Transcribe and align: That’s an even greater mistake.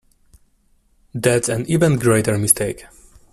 That’s 1.13 1.47
an 1.47 1.67
even 1.67 1.99
greater 1.99 2.35
mistake. 2.39 2.85